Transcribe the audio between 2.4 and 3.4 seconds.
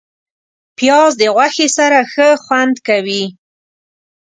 خوند کوي